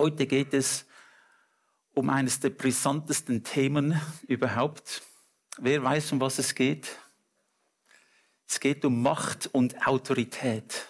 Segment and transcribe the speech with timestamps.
[0.00, 0.86] Heute geht es
[1.92, 5.02] um eines der brisantesten Themen überhaupt.
[5.58, 6.88] Wer weiß, um was es geht?
[8.48, 10.86] Es geht um Macht und Autorität.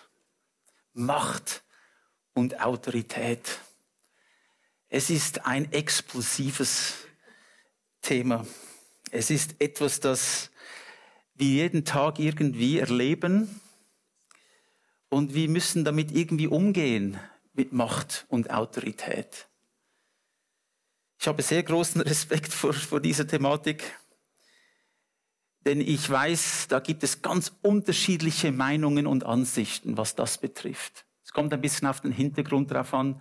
[0.93, 1.65] Macht
[2.35, 3.59] und Autorität.
[4.89, 6.95] Es ist ein explosives
[8.03, 8.47] Thema.
[9.11, 10.53] Es ist etwas, das
[11.35, 13.61] wir jeden Tag irgendwie erleben
[15.09, 17.19] und wir müssen damit irgendwie umgehen
[17.53, 19.49] mit Macht und Autorität.
[21.19, 23.99] Ich habe sehr großen Respekt vor, vor dieser Thematik,
[25.67, 31.05] denn ich weiß, da gibt es ganz unterschiedliche Meinungen und Ansichten, was das betrifft.
[31.23, 33.21] Es kommt ein bisschen auf den Hintergrund drauf an,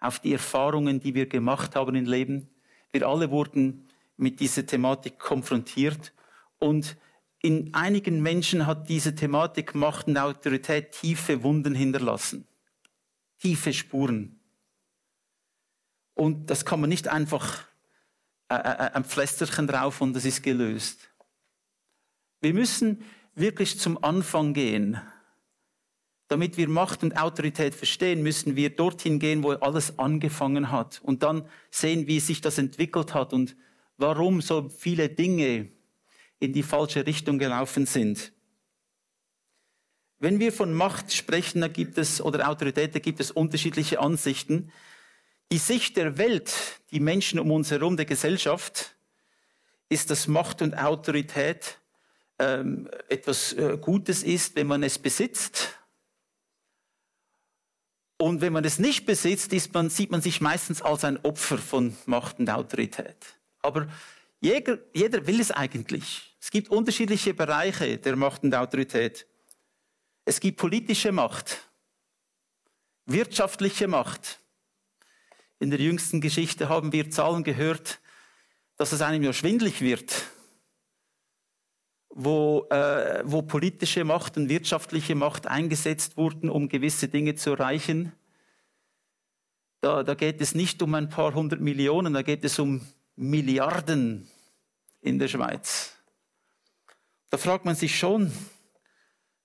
[0.00, 2.48] auf die Erfahrungen, die wir gemacht haben im Leben.
[2.90, 6.12] Wir alle wurden mit dieser Thematik konfrontiert
[6.58, 6.96] und
[7.42, 12.46] in einigen Menschen hat diese Thematik Macht und Autorität tiefe Wunden hinterlassen.
[13.40, 14.38] Tiefe Spuren.
[16.14, 17.64] Und das kann man nicht einfach
[18.50, 21.10] äh, äh, ein Pflästerchen drauf und das ist gelöst.
[22.40, 23.02] Wir müssen
[23.34, 25.00] wirklich zum Anfang gehen.
[26.28, 31.22] Damit wir Macht und Autorität verstehen, müssen wir dorthin gehen, wo alles angefangen hat und
[31.22, 33.56] dann sehen, wie sich das entwickelt hat und
[33.96, 35.70] warum so viele Dinge
[36.38, 38.32] in die falsche Richtung gelaufen sind.
[40.20, 44.70] Wenn wir von Macht sprechen, da gibt es, oder Autorität, da gibt es unterschiedliche Ansichten.
[45.50, 46.54] Die Sicht der Welt,
[46.90, 48.94] die Menschen um uns herum, der Gesellschaft,
[49.88, 51.78] ist, dass Macht und Autorität
[52.38, 55.78] ähm, etwas äh, Gutes ist, wenn man es besitzt.
[58.18, 61.96] Und wenn man es nicht besitzt, man, sieht man sich meistens als ein Opfer von
[62.04, 63.16] Macht und Autorität.
[63.62, 63.88] Aber
[64.42, 66.36] jeder, jeder will es eigentlich.
[66.38, 69.26] Es gibt unterschiedliche Bereiche der Macht und Autorität.
[70.30, 71.68] Es gibt politische Macht,
[73.04, 74.38] wirtschaftliche Macht.
[75.58, 77.98] In der jüngsten Geschichte haben wir Zahlen gehört,
[78.76, 80.22] dass es einem ja schwindlig wird,
[82.10, 88.12] wo, äh, wo politische Macht und wirtschaftliche Macht eingesetzt wurden, um gewisse Dinge zu erreichen.
[89.80, 92.86] Da, da geht es nicht um ein paar hundert Millionen, da geht es um
[93.16, 94.30] Milliarden
[95.00, 95.96] in der Schweiz.
[97.30, 98.30] Da fragt man sich schon,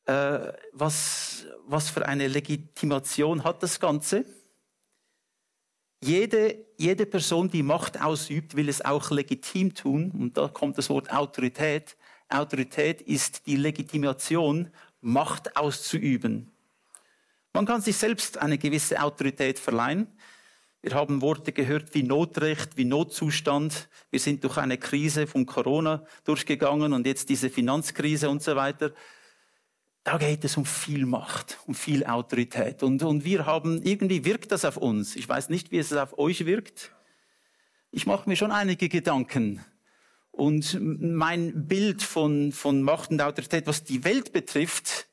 [0.05, 4.25] äh, was, was für eine Legitimation hat das Ganze?
[6.03, 10.11] Jede, jede Person, die Macht ausübt, will es auch legitim tun.
[10.11, 11.97] Und da kommt das Wort Autorität.
[12.29, 14.69] Autorität ist die Legitimation,
[15.01, 16.51] Macht auszuüben.
[17.53, 20.07] Man kann sich selbst eine gewisse Autorität verleihen.
[20.81, 23.87] Wir haben Worte gehört wie Notrecht, wie Notzustand.
[24.11, 28.93] Wir sind durch eine Krise von Corona durchgegangen und jetzt diese Finanzkrise und so weiter.
[30.05, 32.83] Da geht es um viel Macht, um viel Autorität.
[32.83, 35.15] Und, und wir haben, irgendwie wirkt das auf uns.
[35.15, 36.91] Ich weiß nicht, wie es auf euch wirkt.
[37.91, 39.65] Ich mache mir schon einige Gedanken.
[40.31, 45.07] Und mein Bild von, von Macht und Autorität, was die Welt betrifft,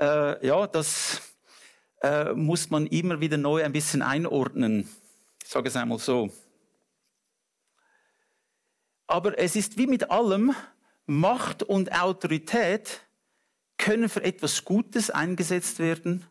[0.00, 1.22] äh, ja, das,
[2.02, 4.88] äh, muss man immer wieder neu ein bisschen einordnen.
[5.44, 6.32] Ich sage es einmal so.
[9.06, 10.54] Aber es ist wie mit allem,
[11.06, 13.02] Macht und Autorität
[13.82, 16.24] können für etwas Gutes eingesetzt werden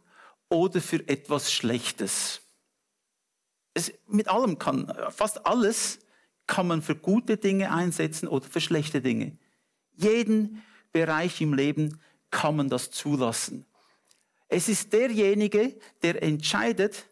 [0.50, 2.42] oder für etwas Schlechtes.
[3.74, 6.00] Es, mit allem kann, fast alles
[6.48, 9.34] kann man für gute Dinge einsetzen oder für schlechte Dinge.
[9.98, 10.64] Jeden
[10.94, 13.66] Bereich im Leben kann man das zulassen.
[14.48, 17.06] Es ist derjenige, der entscheidet,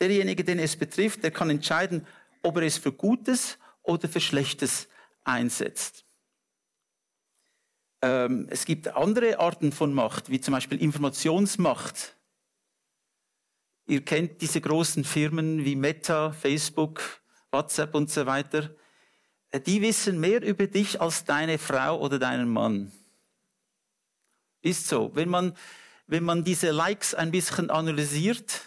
[0.00, 2.04] derjenige, den es betrifft, der kann entscheiden,
[2.42, 4.88] ob er es für Gutes oder für Schlechtes
[5.22, 6.03] einsetzt.
[8.04, 12.14] Ähm, es gibt andere Arten von Macht, wie zum Beispiel Informationsmacht.
[13.86, 17.00] Ihr kennt diese großen Firmen wie Meta, Facebook,
[17.50, 18.74] WhatsApp und so weiter.
[19.52, 22.92] Äh, die wissen mehr über dich als deine Frau oder deinen Mann.
[24.60, 25.10] Ist so.
[25.14, 25.56] Wenn man
[26.06, 28.60] wenn man diese Likes ein bisschen analysiert,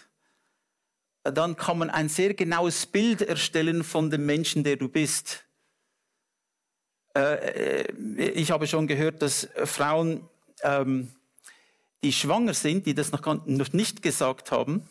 [1.22, 5.44] dann kann man ein sehr genaues Bild erstellen von dem Menschen, der du bist.
[7.18, 10.28] Äh, äh, ich habe schon gehört, dass Frauen,
[10.62, 11.10] ähm,
[12.04, 14.88] die schwanger sind, die das noch, noch nicht gesagt haben,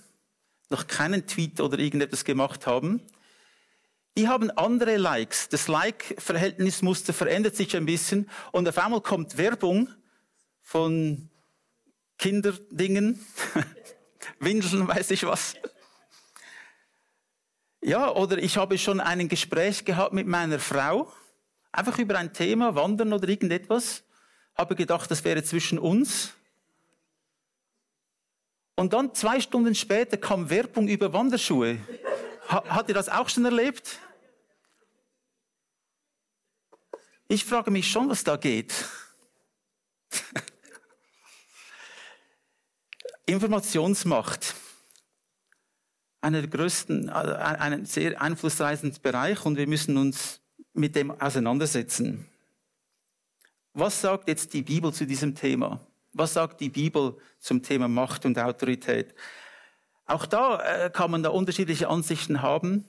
[0.70, 3.02] noch keinen Tweet oder irgendetwas gemacht haben,
[4.18, 5.48] die haben andere Likes.
[5.48, 9.88] Das Like-Verhältnismuster verändert sich ein bisschen und auf einmal kommt Werbung
[10.62, 11.30] von
[12.18, 13.26] Kinderdingen,
[14.40, 15.54] Windeln, weiß ich was.
[17.82, 21.14] Ja, oder ich habe schon ein Gespräch gehabt mit meiner Frau,
[21.78, 24.04] einfach über ein Thema, Wandern oder irgendetwas,
[24.56, 26.34] habe gedacht, das wäre zwischen uns.
[28.76, 31.78] Und dann zwei Stunden später kam Werbung über Wanderschuhe.
[32.48, 34.00] Hat ihr das auch schon erlebt?
[37.28, 38.74] Ich frage mich schon, was da geht.
[43.28, 44.56] Informationsmacht.
[46.22, 50.40] Einer der größten, äh, ein sehr einflussreichen Bereich und wir müssen uns
[50.78, 52.26] mit dem auseinandersetzen.
[53.74, 55.80] Was sagt jetzt die Bibel zu diesem Thema?
[56.14, 59.14] Was sagt die Bibel zum Thema Macht und Autorität?
[60.06, 62.86] Auch da äh, kann man da unterschiedliche Ansichten haben.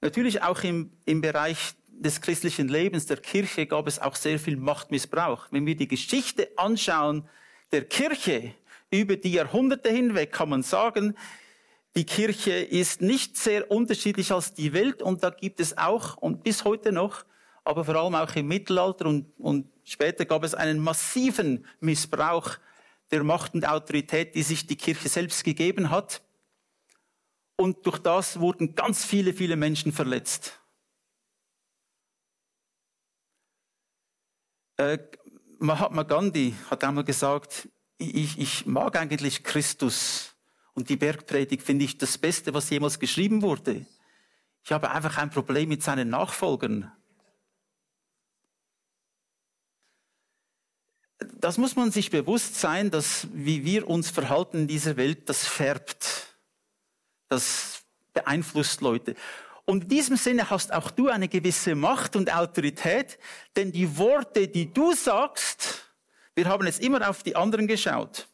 [0.00, 4.56] Natürlich auch im, im Bereich des christlichen Lebens, der Kirche, gab es auch sehr viel
[4.56, 5.46] Machtmissbrauch.
[5.50, 7.28] Wenn wir die Geschichte anschauen
[7.72, 8.52] der Kirche
[8.90, 11.16] über die Jahrhunderte hinweg, kann man sagen,
[11.96, 16.42] die Kirche ist nicht sehr unterschiedlich als die Welt und da gibt es auch und
[16.42, 17.24] bis heute noch,
[17.62, 22.58] aber vor allem auch im Mittelalter und, und später gab es einen massiven Missbrauch
[23.10, 26.22] der Macht und Autorität, die sich die Kirche selbst gegeben hat.
[27.56, 30.60] Und durch das wurden ganz viele, viele Menschen verletzt.
[34.76, 34.98] Äh,
[35.60, 37.68] Mahatma Gandhi hat einmal gesagt,
[37.98, 40.33] ich, ich mag eigentlich Christus
[40.74, 43.86] und die Bergpredigt finde ich das Beste, was jemals geschrieben wurde.
[44.64, 46.90] Ich habe einfach ein Problem mit seinen Nachfolgern.
[51.18, 55.46] Das muss man sich bewusst sein, dass wie wir uns verhalten in dieser Welt, das
[55.46, 56.36] färbt.
[57.28, 57.82] Das
[58.12, 59.14] beeinflusst Leute.
[59.66, 63.18] Und in diesem Sinne hast auch du eine gewisse Macht und Autorität,
[63.56, 65.90] denn die Worte, die du sagst,
[66.34, 68.28] wir haben jetzt immer auf die anderen geschaut.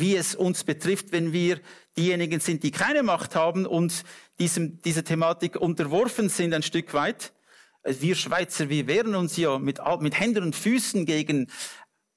[0.00, 1.60] Wie es uns betrifft, wenn wir
[1.96, 4.04] diejenigen sind, die keine Macht haben und
[4.38, 7.32] diesem, dieser Thematik unterworfen sind ein Stück weit.
[7.84, 11.50] Wir Schweizer, wir wehren uns ja mit, mit Händen und Füßen gegen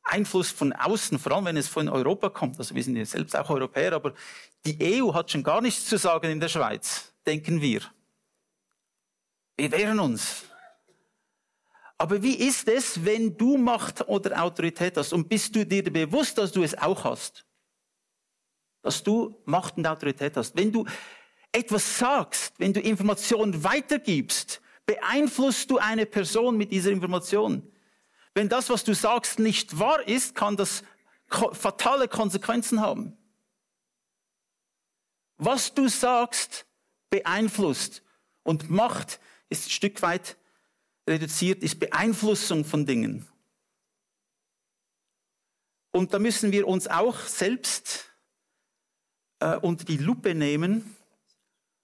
[0.03, 2.57] Einfluss von außen, vor allem wenn es von Europa kommt.
[2.57, 4.13] Also wir sind ja selbst auch Europäer, aber
[4.65, 7.81] die EU hat schon gar nichts zu sagen in der Schweiz, denken wir.
[9.57, 10.43] Wir wehren uns.
[11.97, 16.37] Aber wie ist es, wenn du Macht oder Autorität hast und bist du dir bewusst,
[16.37, 17.45] dass du es auch hast?
[18.83, 20.55] Dass du Macht und Autorität hast.
[20.55, 20.85] Wenn du
[21.51, 27.67] etwas sagst, wenn du Informationen weitergibst, beeinflusst du eine Person mit dieser Information.
[28.35, 30.83] Wenn das, was du sagst, nicht wahr ist, kann das
[31.29, 33.17] fatale Konsequenzen haben.
[35.37, 36.65] Was du sagst,
[37.09, 38.03] beeinflusst.
[38.43, 39.19] Und Macht
[39.49, 40.37] ist ein Stück weit
[41.07, 43.27] reduziert, ist Beeinflussung von Dingen.
[45.91, 48.12] Und da müssen wir uns auch selbst
[49.43, 50.95] äh, unter die Lupe nehmen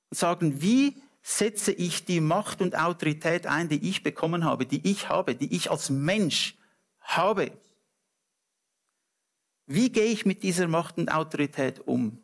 [0.09, 4.89] und sagen, wie setze ich die Macht und Autorität ein, die ich bekommen habe, die
[4.89, 6.55] ich habe, die ich als Mensch
[7.01, 7.51] habe.
[9.65, 12.19] Wie gehe ich mit dieser Macht und Autorität um?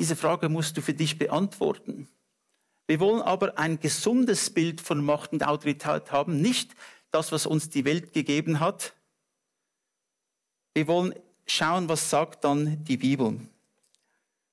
[0.00, 2.08] Diese Frage musst du für dich beantworten.
[2.86, 6.74] Wir wollen aber ein gesundes Bild von Macht und Autorität haben, nicht
[7.10, 8.94] das, was uns die Welt gegeben hat.
[10.74, 11.14] Wir wollen
[11.46, 13.38] schauen, was sagt dann die Bibel.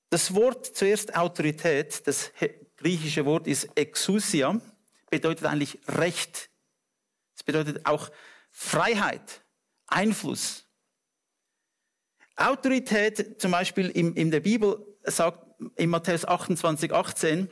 [0.09, 2.31] Das Wort zuerst Autorität, das
[2.77, 4.59] griechische Wort ist Exousia,
[5.09, 6.49] bedeutet eigentlich Recht.
[7.35, 8.09] Es bedeutet auch
[8.51, 9.43] Freiheit,
[9.87, 10.65] Einfluss.
[12.35, 15.45] Autorität zum Beispiel in, in der Bibel sagt
[15.75, 17.49] in Matthäus 28, 18,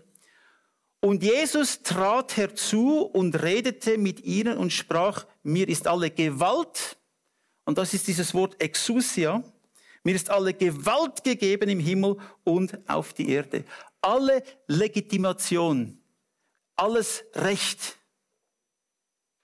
[1.00, 6.98] und Jesus trat herzu und redete mit ihnen und sprach, mir ist alle Gewalt,
[7.66, 9.44] und das ist dieses Wort Exousia,
[10.08, 13.66] mir ist alle Gewalt gegeben im Himmel und auf die Erde.
[14.00, 16.02] Alle Legitimation,
[16.78, 17.98] alles Recht.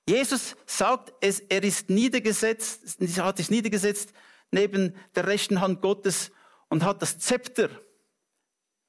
[0.08, 4.14] Jesus sagt, es, er ist niedergesetzt, er hat sich niedergesetzt
[4.52, 6.32] neben der rechten Hand Gottes
[6.70, 7.70] und hat das Zepter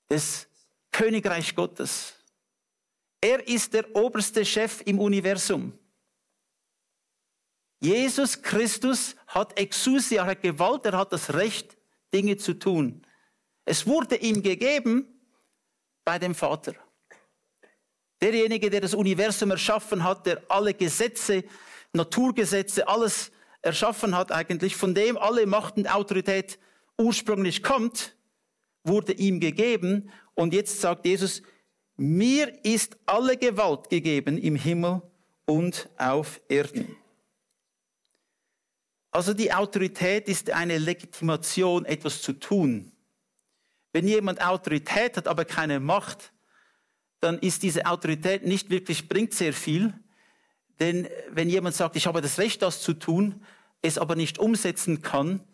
[0.09, 0.47] des
[0.93, 2.15] Königreich Gottes.
[3.21, 5.77] Er ist der oberste Chef im Universum.
[7.85, 11.77] Jesus Christus hat Exousia, er hat Gewalt, er hat das Recht,
[12.15, 13.03] Dinge zu tun.
[13.67, 15.07] Es wurde ihm gegeben
[16.03, 16.75] bei dem Vater.
[18.23, 21.45] Derjenige, der das Universum erschaffen hat, der alle Gesetze,
[21.93, 26.59] Naturgesetze, alles erschaffen hat eigentlich, von dem alle Macht und Autorität
[26.97, 28.17] ursprünglich kommt,
[28.85, 30.11] wurde ihm gegeben.
[30.33, 31.43] Und jetzt sagt Jesus,
[31.99, 35.03] mir ist alle Gewalt gegeben im Himmel
[35.45, 37.04] und auf Erden.
[39.15, 42.91] Also die Autorität ist eine Legitimation, etwas zu tun.
[43.93, 46.33] Wenn jemand Autorität hat, aber keine Macht,
[47.21, 49.95] dann ist diese Autorität nicht wirklich, bringt sehr viel.
[50.81, 53.45] Denn wenn jemand sagt, ich habe das Recht, das zu tun,
[53.83, 55.45] es aber nicht umsetzen kann,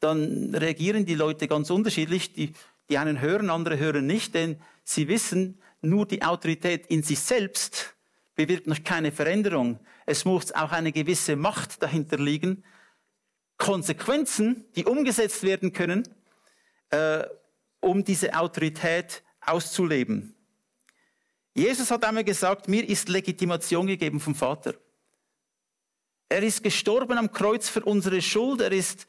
[0.00, 2.32] dann reagieren die Leute ganz unterschiedlich.
[2.32, 2.54] Die,
[2.88, 7.94] Die einen hören, andere hören nicht, denn sie wissen, nur die Autorität in sich selbst
[8.36, 9.80] bewirkt noch keine Veränderung.
[10.06, 12.64] Es muss auch eine gewisse Macht dahinter liegen.
[13.62, 16.02] Konsequenzen, die umgesetzt werden können,
[16.90, 17.22] äh,
[17.78, 20.34] um diese Autorität auszuleben.
[21.54, 24.74] Jesus hat einmal gesagt, mir ist Legitimation gegeben vom Vater.
[26.28, 29.06] Er ist gestorben am Kreuz für unsere Schuld, er ist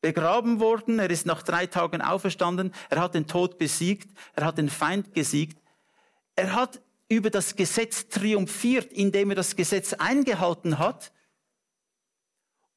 [0.00, 4.56] begraben worden, er ist nach drei Tagen auferstanden, er hat den Tod besiegt, er hat
[4.56, 5.58] den Feind gesiegt,
[6.34, 6.80] er hat
[7.10, 11.12] über das Gesetz triumphiert, indem er das Gesetz eingehalten hat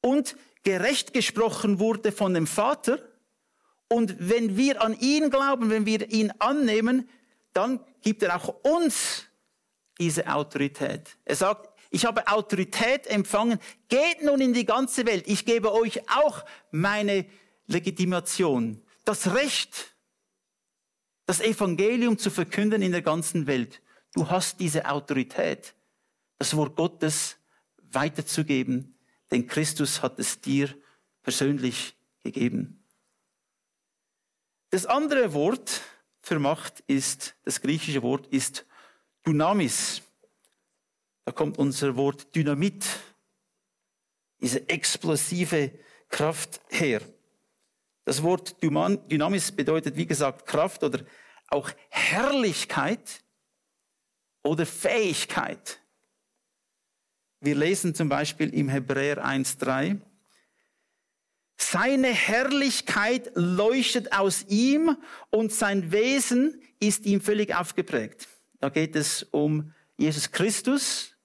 [0.02, 2.98] und gerecht gesprochen wurde von dem Vater.
[3.86, 7.08] Und wenn wir an ihn glauben, wenn wir ihn annehmen,
[7.52, 9.26] dann gibt er auch uns
[10.00, 11.18] diese Autorität.
[11.24, 16.00] Er sagt, ich habe Autorität empfangen, geht nun in die ganze Welt, ich gebe euch
[16.10, 17.26] auch meine
[17.68, 19.94] Legitimation, das Recht,
[21.26, 23.80] das Evangelium zu verkünden in der ganzen Welt.
[24.14, 25.76] Du hast diese Autorität,
[26.40, 27.36] das Wort Gottes
[27.92, 28.95] weiterzugeben,
[29.30, 30.74] denn Christus hat es dir
[31.22, 32.84] persönlich gegeben.
[34.70, 35.80] Das andere Wort
[36.22, 38.66] für Macht ist, das griechische Wort ist
[39.26, 40.02] Dynamis.
[41.24, 42.84] Da kommt unser Wort Dynamit,
[44.40, 45.78] diese explosive
[46.08, 47.00] Kraft her.
[48.04, 51.04] Das Wort Dynamis bedeutet, wie gesagt, Kraft oder
[51.48, 53.24] auch Herrlichkeit
[54.44, 55.80] oder Fähigkeit.
[57.40, 60.00] Wir lesen zum Beispiel im Hebräer 1.3,
[61.58, 64.96] seine Herrlichkeit leuchtet aus ihm
[65.30, 68.28] und sein Wesen ist ihm völlig aufgeprägt.
[68.60, 71.16] Da geht es um Jesus Christus.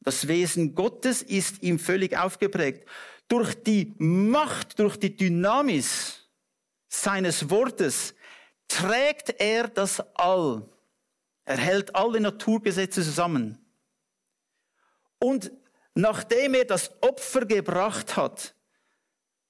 [0.00, 2.88] Das Wesen Gottes ist ihm völlig aufgeprägt.
[3.28, 6.28] Durch die Macht, durch die Dynamis
[6.88, 8.14] seines Wortes
[8.68, 10.68] trägt er das All.
[11.44, 13.63] Er hält alle Naturgesetze zusammen.
[15.24, 15.52] Und
[15.94, 18.54] nachdem er das Opfer gebracht hat,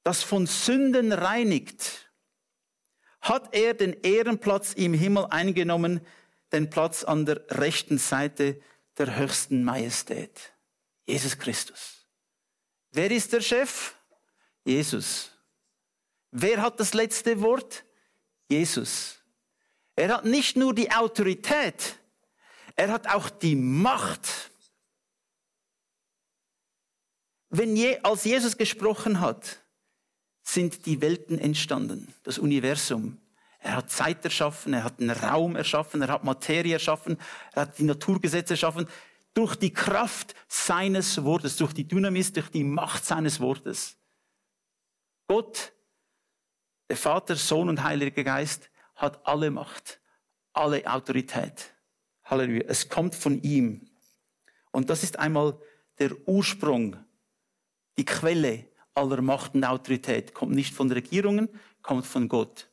[0.04, 2.12] das von Sünden reinigt,
[3.20, 6.00] hat er den Ehrenplatz im Himmel eingenommen,
[6.52, 8.60] den Platz an der rechten Seite
[8.98, 10.52] der höchsten Majestät.
[11.06, 12.06] Jesus Christus.
[12.92, 13.96] Wer ist der Chef?
[14.64, 15.32] Jesus.
[16.30, 17.84] Wer hat das letzte Wort?
[18.48, 19.18] Jesus.
[19.96, 21.98] Er hat nicht nur die Autorität,
[22.76, 24.52] er hat auch die Macht.
[27.56, 29.60] Wenn je, als Jesus gesprochen hat,
[30.42, 33.20] sind die Welten entstanden, das Universum.
[33.60, 37.16] Er hat Zeit erschaffen, er hat einen Raum erschaffen, er hat Materie erschaffen,
[37.52, 38.88] er hat die Naturgesetze erschaffen.
[39.34, 43.98] Durch die Kraft seines Wortes, durch die Dynamis, durch die Macht seines Wortes.
[45.28, 45.72] Gott,
[46.88, 50.00] der Vater, Sohn und Heiliger Geist, hat alle Macht,
[50.52, 51.72] alle Autorität.
[52.24, 52.64] Halleluja.
[52.66, 53.88] Es kommt von ihm.
[54.72, 55.56] Und das ist einmal
[56.00, 57.03] der Ursprung,
[57.96, 60.34] die Quelle aller Macht und Autorität.
[60.34, 61.48] Kommt nicht von Regierungen,
[61.82, 62.68] kommt von Gott.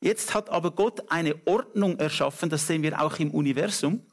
[0.00, 4.06] Jetzt hat aber Gott eine Ordnung erschaffen, das sehen wir auch im Universum.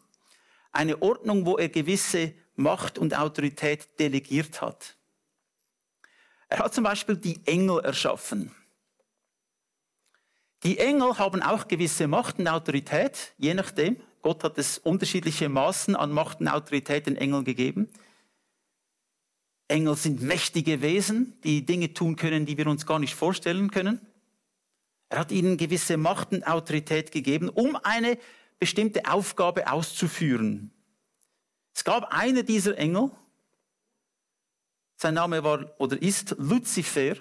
[0.72, 4.98] Eine Ordnung, wo er gewisse Macht und Autorität delegiert hat.
[6.50, 8.52] Er hat zum Beispiel die Engel erschaffen.
[10.64, 14.02] Die Engel haben auch gewisse Macht und Autorität, je nachdem.
[14.22, 17.90] Gott hat es unterschiedliche Maßen an Macht und Autorität den Engeln gegeben.
[19.68, 24.00] Engel sind mächtige Wesen, die Dinge tun können, die wir uns gar nicht vorstellen können.
[25.10, 28.18] Er hat ihnen gewisse Macht und Autorität gegeben, um eine
[28.60, 30.72] bestimmte Aufgabe auszuführen.
[31.74, 33.12] Es gab eine dieser Engel,
[34.96, 37.18] sein Name war oder ist Luzifer,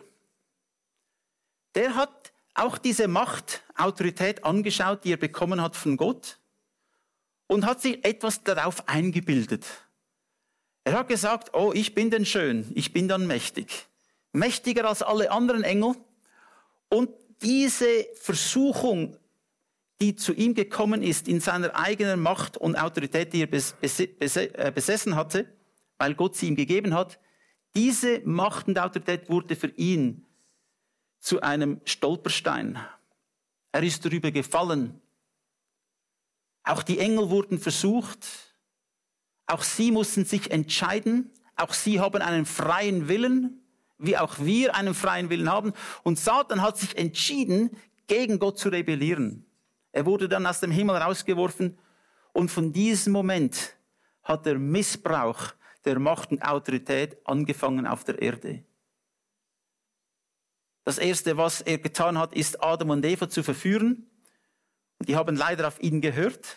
[1.75, 6.39] der hat auch diese Macht, Autorität angeschaut, die er bekommen hat von Gott
[7.49, 9.67] und hat sich etwas darauf eingebildet.
[10.87, 13.89] Er hat gesagt, oh, ich bin denn schön, ich bin dann mächtig.
[14.33, 15.97] Mächtiger als alle anderen Engel.
[16.89, 17.11] Und
[17.43, 19.17] diese Versuchung,
[20.01, 25.17] die zu ihm gekommen ist in seiner eigenen Macht und Autorität, die er äh, besessen
[25.17, 25.53] hatte,
[25.99, 27.19] weil Gott sie ihm gegeben hat,
[27.75, 30.25] diese Macht und Autorität wurde für ihn
[31.19, 32.79] zu einem Stolperstein.
[33.73, 35.03] Er ist darüber gefallen.
[36.63, 38.46] Auch die Engel wurden versucht.
[39.47, 41.31] Auch sie mussten sich entscheiden.
[41.57, 43.63] Auch sie haben einen freien Willen,
[43.99, 45.73] wie auch wir einen freien Willen haben.
[46.03, 47.71] Und Satan hat sich entschieden,
[48.07, 49.47] gegen Gott zu rebellieren.
[49.93, 51.79] Er wurde dann aus dem Himmel rausgeworfen
[52.33, 53.77] und von diesem Moment
[54.23, 58.65] hat der Missbrauch der Macht und Autorität angefangen auf der Erde.
[60.85, 64.09] Das erste, was er getan hat, ist Adam und Eva zu verführen.
[64.99, 66.57] Und die haben leider auf ihn gehört.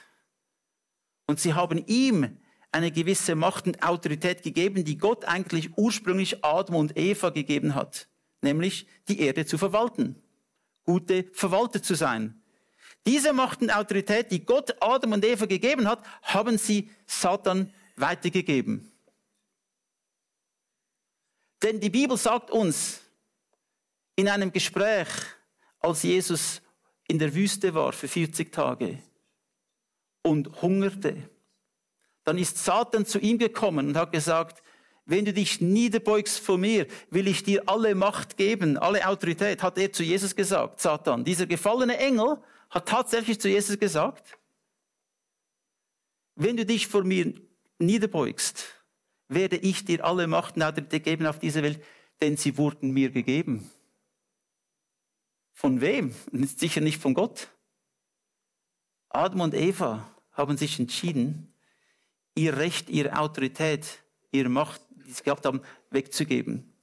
[1.26, 2.38] Und sie haben ihm
[2.72, 8.08] eine gewisse Macht und Autorität gegeben, die Gott eigentlich ursprünglich Adam und Eva gegeben hat.
[8.42, 10.22] Nämlich die Erde zu verwalten.
[10.84, 12.42] Gute Verwalter zu sein.
[13.06, 18.92] Diese Macht und Autorität, die Gott Adam und Eva gegeben hat, haben sie Satan weitergegeben.
[21.62, 23.02] Denn die Bibel sagt uns
[24.16, 25.08] in einem Gespräch,
[25.80, 26.62] als Jesus
[27.08, 29.00] in der Wüste war für 40 Tage
[30.22, 31.30] und hungerte,
[32.30, 34.62] dann ist Satan zu ihm gekommen und hat gesagt,
[35.06, 39.80] wenn du dich niederbeugst vor mir, will ich dir alle Macht geben, alle Autorität, hat
[39.80, 41.24] er zu Jesus gesagt, Satan.
[41.24, 42.38] Dieser gefallene Engel
[42.70, 44.38] hat tatsächlich zu Jesus gesagt,
[46.36, 47.34] wenn du dich vor mir
[47.80, 48.64] niederbeugst,
[49.28, 51.84] werde ich dir alle Macht und Autorität geben auf dieser Welt,
[52.22, 53.72] denn sie wurden mir gegeben.
[55.54, 56.14] Von wem?
[56.32, 57.50] Sicher nicht von Gott.
[59.10, 61.49] Adam und Eva haben sich entschieden,
[62.40, 66.74] ihr Recht, ihre Autorität, ihre Macht, die sie gehabt haben, wegzugeben.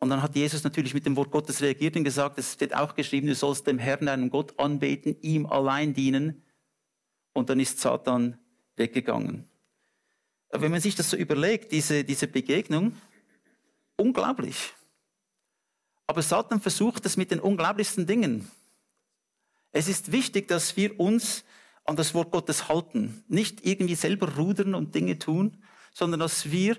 [0.00, 2.94] Und dann hat Jesus natürlich mit dem Wort Gottes reagiert und gesagt, es steht auch
[2.94, 6.42] geschrieben, du sollst dem Herrn, deinem Gott anbeten, ihm allein dienen.
[7.32, 8.38] Und dann ist Satan
[8.76, 9.48] weggegangen.
[10.50, 12.96] Wenn man sich das so überlegt, diese, diese Begegnung,
[13.96, 14.72] unglaublich.
[16.06, 18.50] Aber Satan versucht es mit den unglaublichsten Dingen.
[19.72, 21.44] Es ist wichtig, dass wir uns
[21.88, 23.24] an das Wort Gottes halten.
[23.28, 25.62] Nicht irgendwie selber rudern und Dinge tun,
[25.94, 26.76] sondern dass wir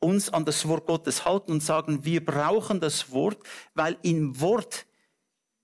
[0.00, 3.38] uns an das Wort Gottes halten und sagen, wir brauchen das Wort,
[3.74, 4.86] weil im Wort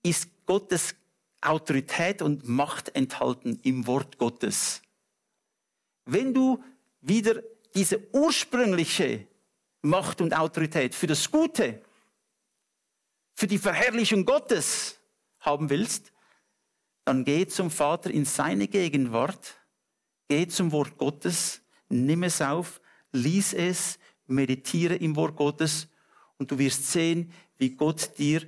[0.01, 0.95] ist Gottes
[1.41, 4.81] Autorität und Macht enthalten im Wort Gottes.
[6.05, 6.63] Wenn du
[7.01, 7.41] wieder
[7.75, 9.27] diese ursprüngliche
[9.81, 11.81] Macht und Autorität für das Gute,
[13.33, 14.99] für die Verherrlichung Gottes
[15.39, 16.14] haben willst,
[17.05, 19.55] dann geh zum Vater in seine Gegenwart,
[20.27, 25.87] geh zum Wort Gottes, nimm es auf, lies es, meditiere im Wort Gottes
[26.37, 28.41] und du wirst sehen, wie Gott dir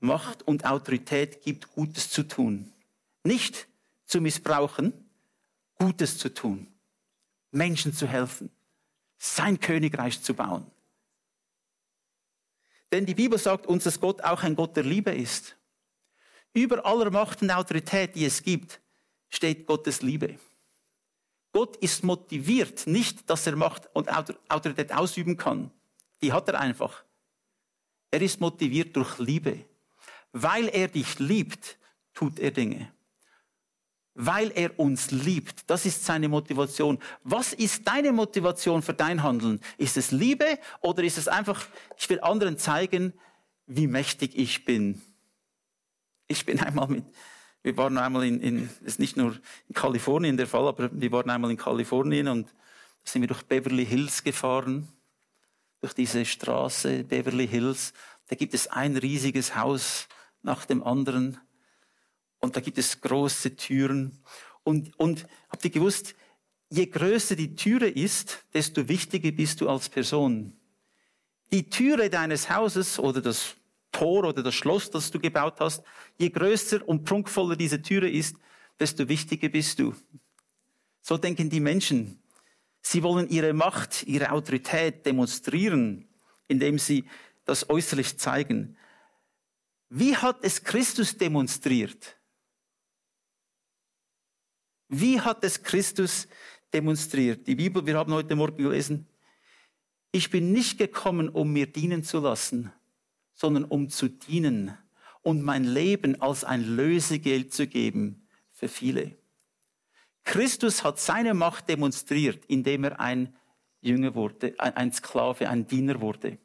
[0.00, 2.72] Macht und Autorität gibt, Gutes zu tun.
[3.22, 3.68] Nicht
[4.06, 4.94] zu missbrauchen,
[5.74, 6.66] Gutes zu tun.
[7.50, 8.50] Menschen zu helfen,
[9.18, 10.70] sein Königreich zu bauen.
[12.92, 15.56] Denn die Bibel sagt uns, dass Gott auch ein Gott der Liebe ist.
[16.52, 18.80] Über aller Macht und Autorität, die es gibt,
[19.28, 20.38] steht Gottes Liebe.
[21.52, 24.08] Gott ist motiviert, nicht, dass er Macht und
[24.48, 25.70] Autorität ausüben kann.
[26.22, 27.04] Die hat er einfach.
[28.10, 29.64] Er ist motiviert durch Liebe.
[30.32, 31.78] Weil er dich liebt,
[32.14, 32.92] tut er Dinge
[34.14, 35.68] weil er uns liebt.
[35.70, 36.98] Das ist seine Motivation.
[37.22, 39.60] Was ist deine Motivation für dein Handeln?
[39.78, 43.14] Ist es Liebe oder ist es einfach, ich will anderen zeigen,
[43.66, 45.00] wie mächtig ich bin?
[46.30, 47.04] Ich bin einmal mit,
[47.64, 51.28] wir waren einmal in, in ist nicht nur in Kalifornien der Fall, aber wir waren
[51.28, 52.54] einmal in Kalifornien und
[53.02, 54.86] sind wir durch Beverly Hills gefahren,
[55.80, 57.92] durch diese Straße Beverly Hills.
[58.28, 60.06] Da gibt es ein riesiges Haus
[60.42, 61.36] nach dem anderen.
[62.38, 64.22] Und da gibt es große Türen.
[64.62, 66.14] Und, und habt ihr gewusst,
[66.68, 70.52] je größer die Türe ist, desto wichtiger bist du als Person.
[71.50, 73.56] Die Türe deines Hauses oder das
[73.92, 75.82] Tor oder das Schloss, das du gebaut hast,
[76.18, 78.36] je größer und prunkvoller diese Türe ist,
[78.78, 79.94] desto wichtiger bist du.
[81.02, 82.22] So denken die Menschen.
[82.82, 86.08] Sie wollen ihre Macht, ihre Autorität demonstrieren,
[86.48, 87.04] indem sie
[87.44, 88.76] das äußerlich zeigen.
[89.88, 92.16] Wie hat es Christus demonstriert?
[94.88, 96.26] Wie hat es Christus
[96.72, 97.46] demonstriert?
[97.46, 99.08] Die Bibel, wir haben heute Morgen gelesen,
[100.12, 102.72] ich bin nicht gekommen, um mir dienen zu lassen,
[103.40, 104.76] sondern um zu dienen
[105.22, 109.16] und mein Leben als ein Lösegeld zu geben für viele.
[110.24, 113.34] Christus hat seine Macht demonstriert, indem er ein
[113.80, 116.36] Jünger wurde, ein Sklave, ein Diener wurde.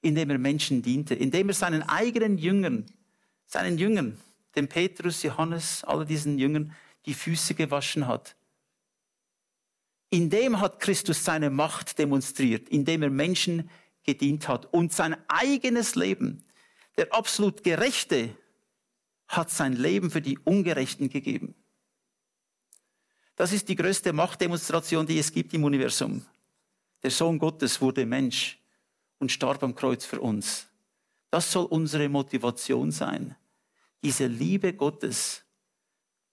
[0.00, 2.86] Indem er Menschen diente, indem er seinen eigenen Jüngern,
[3.44, 4.18] seinen Jüngern
[4.56, 8.34] dem Petrus, Johannes, all diesen Jüngern die Füße gewaschen hat.
[10.08, 13.68] In dem hat Christus seine Macht demonstriert, indem er Menschen
[14.04, 16.44] gedient hat und sein eigenes Leben.
[16.96, 18.36] Der absolut Gerechte
[19.28, 21.54] hat sein Leben für die Ungerechten gegeben.
[23.36, 26.24] Das ist die größte Machtdemonstration, die es gibt im Universum.
[27.02, 28.58] Der Sohn Gottes wurde Mensch
[29.18, 30.66] und starb am Kreuz für uns.
[31.30, 33.36] Das soll unsere Motivation sein
[34.02, 35.44] diese Liebe Gottes,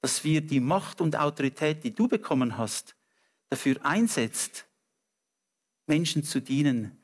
[0.01, 2.95] dass wir die Macht und Autorität, die du bekommen hast,
[3.49, 4.65] dafür einsetzt,
[5.85, 7.03] Menschen zu dienen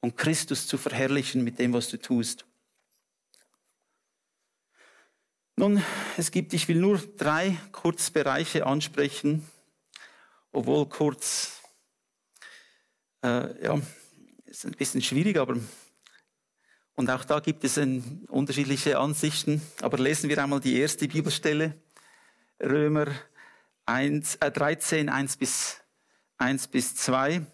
[0.00, 2.46] und Christus zu verherrlichen mit dem, was du tust.
[5.56, 5.82] Nun,
[6.16, 9.48] es gibt, ich will nur drei Kurzbereiche ansprechen,
[10.52, 11.60] obwohl kurz,
[13.24, 13.80] äh, ja,
[14.46, 15.56] ist ein bisschen schwierig, aber
[16.98, 19.62] und auch da gibt es ein, unterschiedliche Ansichten.
[19.82, 21.80] Aber lesen wir einmal die erste Bibelstelle,
[22.60, 23.06] Römer
[23.86, 25.76] 1, äh 13, 1 bis,
[26.38, 27.46] 1 bis 2.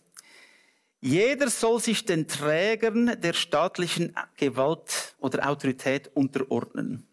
[1.05, 7.07] Jeder soll sich den Trägern der staatlichen Gewalt oder Autorität unterordnen.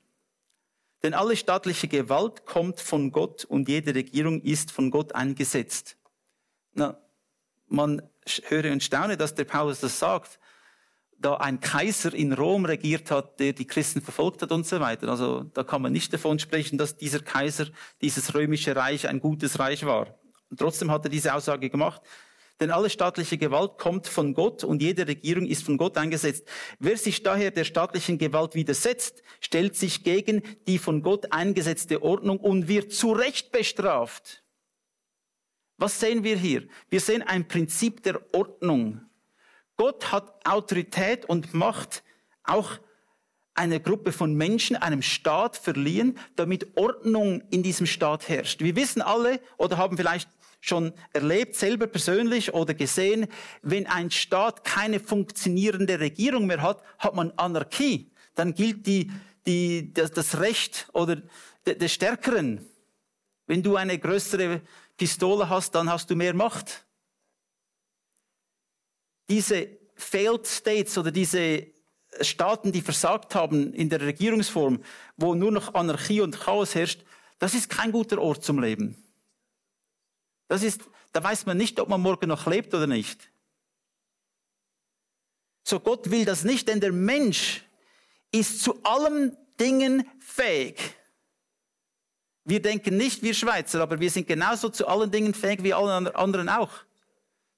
[1.04, 5.98] Denn alle staatliche Gewalt kommt von Gott und jede Regierung ist von Gott eingesetzt.
[6.74, 6.98] Na,
[7.68, 8.02] man
[8.48, 10.40] höre und staune, dass der Paulus das sagt
[11.18, 15.08] da ein Kaiser in Rom regiert hat, der die Christen verfolgt hat und so weiter.
[15.10, 17.68] Also da kann man nicht davon sprechen, dass dieser Kaiser,
[18.02, 20.16] dieses römische Reich ein gutes Reich war.
[20.50, 22.02] Und trotzdem hat er diese Aussage gemacht.
[22.62, 26.48] Denn alle staatliche Gewalt kommt von Gott und jede Regierung ist von Gott eingesetzt.
[26.78, 32.38] Wer sich daher der staatlichen Gewalt widersetzt, stellt sich gegen die von Gott eingesetzte Ordnung
[32.40, 34.44] und wird zu Recht bestraft.
[35.78, 36.68] Was sehen wir hier?
[36.90, 39.02] Wir sehen ein Prinzip der Ordnung.
[39.76, 42.04] Gott hat Autorität und Macht
[42.44, 42.78] auch
[43.56, 48.62] einer Gruppe von Menschen, einem Staat verliehen, damit Ordnung in diesem Staat herrscht.
[48.62, 50.30] Wir wissen alle oder haben vielleicht
[50.62, 53.28] schon erlebt, selber persönlich oder gesehen,
[53.62, 58.12] wenn ein Staat keine funktionierende Regierung mehr hat, hat man Anarchie.
[58.36, 59.12] Dann gilt die,
[59.46, 61.22] die, das, das Recht oder
[61.66, 62.66] des Stärkeren.
[63.48, 64.62] Wenn du eine größere
[64.96, 66.86] Pistole hast, dann hast du mehr Macht
[69.32, 71.68] diese Failed States oder diese
[72.20, 74.84] Staaten, die versagt haben in der Regierungsform,
[75.16, 77.04] wo nur noch Anarchie und Chaos herrscht,
[77.40, 79.02] das ist kein guter Ort zum Leben.
[80.52, 80.82] Das ist,
[81.14, 83.32] da weiß man nicht, ob man morgen noch lebt oder nicht.
[85.64, 87.64] So Gott will das nicht, denn der Mensch
[88.34, 90.78] ist zu allen Dingen fähig.
[92.44, 96.14] Wir denken nicht, wir Schweizer, aber wir sind genauso zu allen Dingen fähig wie alle
[96.18, 96.80] anderen auch.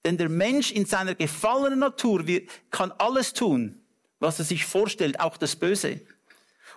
[0.06, 2.24] Denn der Mensch in seiner gefallenen Natur
[2.70, 3.82] kann alles tun,
[4.20, 6.00] was er sich vorstellt, auch das Böse.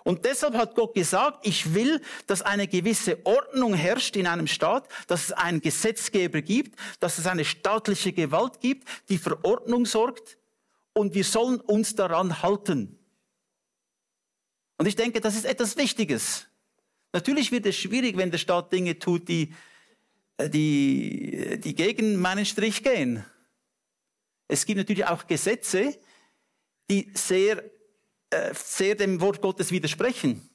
[0.07, 4.87] Und deshalb hat Gott gesagt, ich will, dass eine gewisse Ordnung herrscht in einem Staat,
[5.07, 10.37] dass es einen Gesetzgeber gibt, dass es eine staatliche Gewalt gibt, die für Ordnung sorgt
[10.93, 12.97] und wir sollen uns daran halten.
[14.77, 16.47] Und ich denke, das ist etwas Wichtiges.
[17.11, 19.53] Natürlich wird es schwierig, wenn der Staat Dinge tut, die
[20.39, 23.25] die, die gegen meinen Strich gehen.
[24.47, 25.99] Es gibt natürlich auch Gesetze,
[26.89, 27.76] die sehr, äh,
[28.53, 30.49] sehr dem Wort Gottes widersprechen.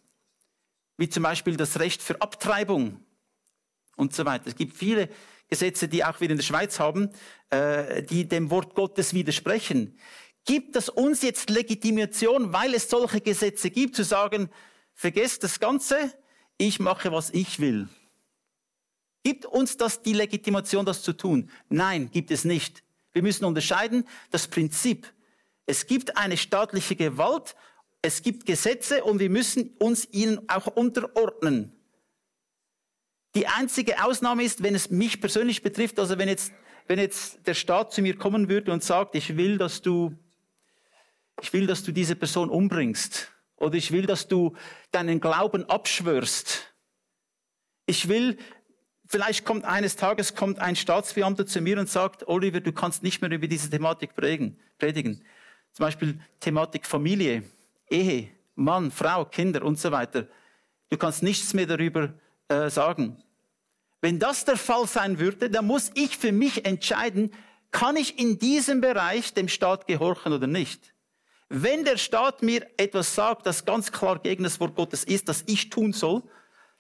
[0.98, 3.00] Wie zum Beispiel das Recht für Abtreibung
[3.96, 4.48] und so weiter.
[4.48, 5.08] Es gibt viele
[5.48, 7.10] Gesetze, die auch wir in der Schweiz haben,
[7.50, 9.98] äh, die dem Wort Gottes widersprechen.
[10.44, 14.50] Gibt es uns jetzt Legitimation, weil es solche Gesetze gibt, zu sagen,
[14.94, 16.12] vergesst das Ganze,
[16.58, 17.88] ich mache, was ich will?
[19.24, 21.50] Gibt uns das die Legitimation, das zu tun?
[21.68, 22.82] Nein, gibt es nicht.
[23.12, 25.12] Wir müssen unterscheiden, das Prinzip.
[25.66, 27.54] Es gibt eine staatliche Gewalt,
[28.02, 31.72] es gibt Gesetze und wir müssen uns ihnen auch unterordnen.
[33.34, 36.52] Die einzige Ausnahme ist, wenn es mich persönlich betrifft, also wenn jetzt,
[36.86, 40.14] wenn jetzt der Staat zu mir kommen würde und sagt, ich will, dass du,
[41.40, 44.54] ich will, dass du diese Person umbringst oder ich will, dass du
[44.90, 46.74] deinen Glauben abschwörst.
[47.86, 48.36] Ich will,
[49.12, 53.20] Vielleicht kommt eines Tages kommt ein Staatsbeamter zu mir und sagt, Oliver, du kannst nicht
[53.20, 55.22] mehr über diese Thematik predigen.
[55.72, 57.44] Zum Beispiel Thematik Familie,
[57.88, 60.26] Ehe, Mann, Frau, Kinder und so weiter.
[60.90, 62.12] Du kannst nichts mehr darüber
[62.48, 63.22] äh, sagen.
[64.00, 67.32] Wenn das der Fall sein würde, dann muss ich für mich entscheiden,
[67.70, 70.92] kann ich in diesem Bereich dem Staat gehorchen oder nicht.
[71.48, 75.44] Wenn der Staat mir etwas sagt, das ganz klar gegen das Wort Gottes ist, das
[75.46, 76.22] ich tun soll,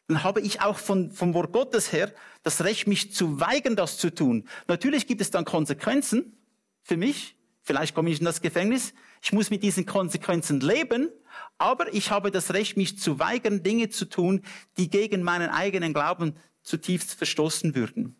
[0.08, 3.98] dann habe ich auch von, vom Wort Gottes her das Recht, mich zu weigern, das
[3.98, 4.48] zu tun.
[4.68, 6.36] Natürlich gibt es dann Konsequenzen
[6.82, 7.36] für mich.
[7.62, 8.92] Vielleicht komme ich in das Gefängnis.
[9.22, 11.10] Ich muss mit diesen Konsequenzen leben.
[11.58, 14.42] Aber ich habe das Recht, mich zu weigern, Dinge zu tun,
[14.76, 18.16] die gegen meinen eigenen Glauben zutiefst verstoßen würden.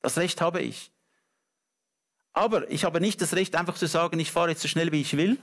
[0.00, 0.92] Das Recht habe ich.
[2.32, 5.00] Aber ich habe nicht das Recht, einfach zu sagen, ich fahre jetzt so schnell, wie
[5.00, 5.38] ich will.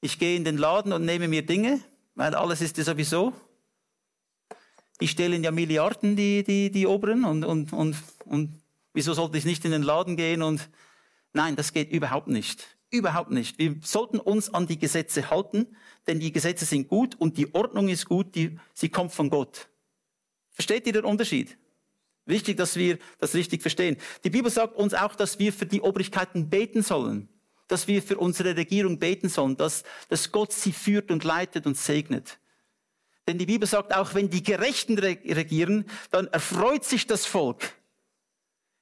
[0.00, 1.80] Ich gehe in den Laden und nehme mir Dinge,
[2.14, 3.34] weil alles ist ja sowieso
[5.00, 8.60] die stellen ja Milliarden, die, die, die Oberen, und, und, und, und
[8.92, 10.68] wieso sollte ich nicht in den Laden gehen und,
[11.32, 12.76] nein, das geht überhaupt nicht.
[12.90, 13.58] Überhaupt nicht.
[13.58, 17.88] Wir sollten uns an die Gesetze halten, denn die Gesetze sind gut und die Ordnung
[17.88, 19.68] ist gut, die, sie kommt von Gott.
[20.52, 21.58] Versteht ihr den Unterschied?
[22.24, 23.96] Wichtig, dass wir das richtig verstehen.
[24.24, 27.28] Die Bibel sagt uns auch, dass wir für die Obrigkeiten beten sollen.
[27.68, 31.76] dass wir für unsere Regierung beten sollen, dass, dass Gott sie führt und leitet und
[31.76, 32.38] segnet.
[33.26, 37.74] Denn die Bibel sagt, auch wenn die Gerechten regieren, dann erfreut sich das Volk.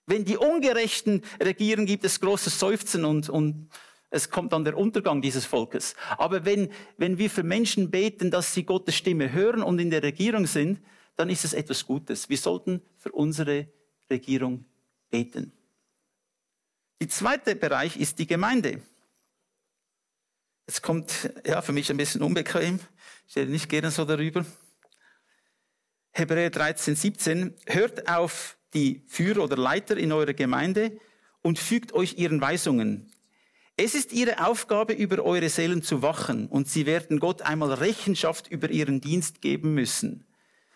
[0.06, 3.68] Wenn die Ungerechten regieren, gibt es großes Seufzen und, und
[4.10, 5.96] es kommt dann der Untergang dieses Volkes.
[6.16, 10.02] Aber wenn, wenn wir für Menschen beten, dass sie Gottes Stimme hören und in der
[10.02, 10.80] Regierung sind,
[11.16, 12.28] dann ist es etwas Gutes.
[12.28, 13.68] Wir sollten für unsere
[14.08, 14.64] Regierung
[15.10, 15.52] beten.
[17.00, 18.80] Der zweite Bereich ist die Gemeinde.
[20.66, 22.80] Es kommt ja für mich ein bisschen unbequem.
[23.28, 24.46] Ich rede nicht gerne so darüber.
[26.12, 27.54] Hebräer 13, 17.
[27.66, 31.00] Hört auf die Führer oder Leiter in eurer Gemeinde
[31.42, 33.10] und fügt euch ihren Weisungen.
[33.78, 38.48] Es ist ihre Aufgabe, über eure Seelen zu wachen und sie werden Gott einmal Rechenschaft
[38.48, 40.26] über ihren Dienst geben müssen.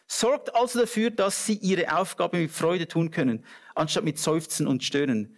[0.07, 4.83] Sorgt also dafür, dass sie ihre Aufgabe mit Freude tun können, anstatt mit Seufzen und
[4.83, 5.37] Stöhnen.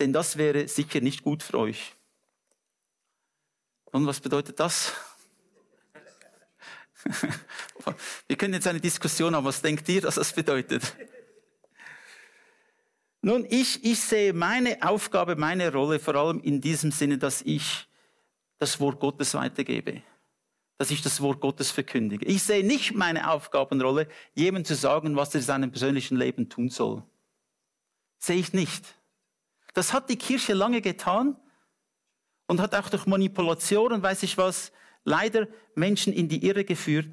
[0.00, 1.94] Denn das wäre sicher nicht gut für euch.
[3.86, 4.92] Und was bedeutet das?
[8.28, 9.44] Wir können jetzt eine Diskussion haben.
[9.44, 10.94] Was denkt ihr, dass das bedeutet?
[13.20, 17.88] Nun, ich, ich sehe meine Aufgabe, meine Rolle vor allem in diesem Sinne, dass ich
[18.58, 20.02] das Wort Gottes weitergebe.
[20.76, 22.24] Dass ich das Wort Gottes verkündige.
[22.26, 26.68] Ich sehe nicht meine Aufgabenrolle, jemandem zu sagen, was er in seinem persönlichen Leben tun
[26.68, 27.02] soll.
[28.18, 28.94] Sehe ich nicht.
[29.74, 31.36] Das hat die Kirche lange getan
[32.46, 34.72] und hat auch durch Manipulation und weiß ich was,
[35.04, 37.06] leider Menschen in die Irre geführt.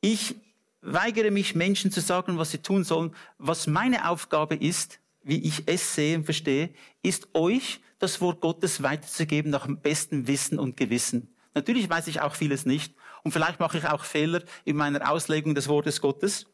[0.00, 0.34] Ich
[0.80, 3.14] weigere mich, Menschen zu sagen, was sie tun sollen.
[3.38, 6.70] Was meine Aufgabe ist, wie ich es sehe und verstehe,
[7.02, 11.34] ist euch das Wort Gottes weiterzugeben nach dem besten Wissen und Gewissen.
[11.54, 15.54] Natürlich weiß ich auch vieles nicht und vielleicht mache ich auch Fehler in meiner Auslegung
[15.54, 16.46] des Wortes Gottes.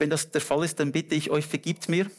[0.00, 2.10] Wenn das der Fall ist, dann bitte ich euch, vergibt mir.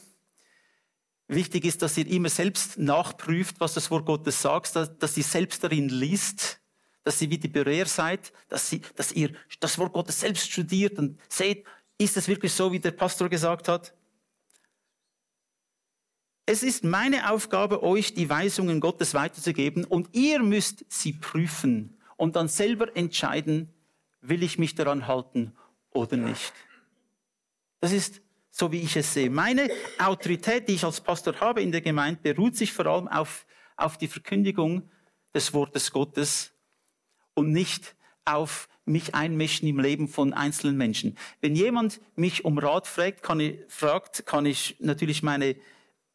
[1.28, 5.24] Wichtig ist, dass ihr immer selbst nachprüft, was das Wort Gottes sagt, dass, dass ihr
[5.24, 6.60] selbst darin liest,
[7.02, 10.98] dass ihr wie die Bereer seid, dass, sie, dass ihr das Wort Gottes selbst studiert
[10.98, 11.66] und seht,
[11.98, 13.92] ist es wirklich so, wie der Pastor gesagt hat?
[16.44, 22.34] Es ist meine Aufgabe, euch die Weisungen Gottes weiterzugeben und ihr müsst sie prüfen und
[22.34, 23.72] dann selber entscheiden,
[24.20, 25.52] will ich mich daran halten
[25.90, 26.52] oder nicht.
[27.80, 29.30] Das ist so, wie ich es sehe.
[29.30, 33.46] Meine Autorität, die ich als Pastor habe in der Gemeinde, beruht sich vor allem auf,
[33.76, 34.90] auf die Verkündigung
[35.34, 36.52] des Wortes Gottes
[37.34, 41.16] und nicht auf mich einmischen im Leben von einzelnen Menschen.
[41.40, 45.56] Wenn jemand mich um Rat fragt, kann ich, fragt, kann ich natürlich meine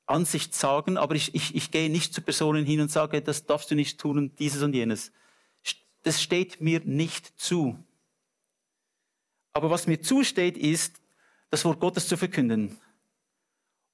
[0.07, 3.69] Ansicht sagen, aber ich, ich, ich gehe nicht zu Personen hin und sage, das darfst
[3.69, 5.11] du nicht tun und dieses und jenes.
[6.03, 7.77] Das steht mir nicht zu.
[9.53, 11.01] Aber was mir zusteht, ist,
[11.49, 12.77] das Wort Gottes zu verkünden.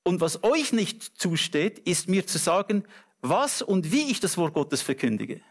[0.03, 2.83] Und was euch nicht zusteht, ist mir zu sagen,
[3.21, 5.41] was und wie ich das Wort Gottes verkündige.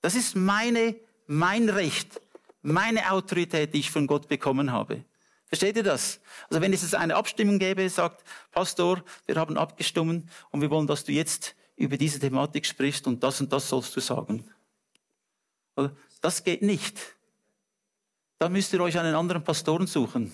[0.00, 0.94] Das ist meine,
[1.26, 2.20] mein Recht,
[2.62, 5.04] meine Autorität, die ich von Gott bekommen habe.
[5.46, 6.20] Versteht ihr das?
[6.48, 10.86] Also wenn es jetzt eine Abstimmung gäbe, sagt Pastor, wir haben abgestimmt und wir wollen,
[10.86, 14.44] dass du jetzt über diese Thematik sprichst und das und das sollst du sagen.
[16.20, 16.98] Das geht nicht.
[18.38, 20.32] Da müsst ihr euch einen anderen Pastoren suchen.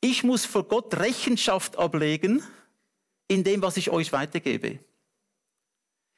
[0.00, 2.42] Ich muss vor Gott Rechenschaft ablegen
[3.28, 4.78] in dem, was ich euch weitergebe.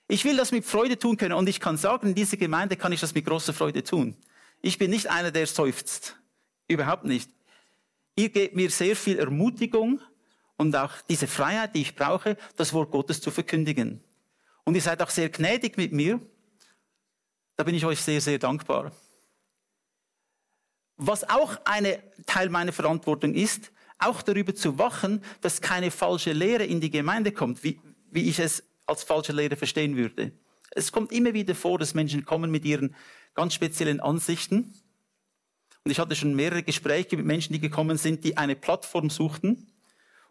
[0.08, 2.92] Ich will das mit Freude tun können und ich kann sagen, in dieser Gemeinde kann
[2.92, 4.16] ich das mit großer Freude tun.
[4.62, 6.16] Ich bin nicht einer, der seufzt.
[6.68, 7.30] Überhaupt nicht.
[8.16, 10.00] Ihr gebt mir sehr viel Ermutigung
[10.56, 14.02] und auch diese Freiheit, die ich brauche, das Wort Gottes zu verkündigen.
[14.64, 16.20] Und ihr seid auch sehr gnädig mit mir.
[17.56, 18.92] Da bin ich euch sehr, sehr dankbar.
[20.96, 21.86] Was auch ein
[22.24, 27.32] Teil meiner Verantwortung ist, auch darüber zu wachen, dass keine falsche Lehre in die Gemeinde
[27.32, 30.32] kommt, wie, wie ich es als falsche Lehre verstehen würde.
[30.70, 32.94] Es kommt immer wieder vor, dass Menschen kommen mit ihren
[33.34, 34.74] ganz speziellen Ansichten
[35.86, 39.70] und ich hatte schon mehrere Gespräche mit Menschen, die gekommen sind, die eine Plattform suchten,